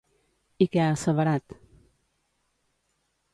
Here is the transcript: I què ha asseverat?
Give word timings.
I 0.65 0.67
què 0.75 0.81
ha 0.85 0.93
asseverat? 0.93 1.55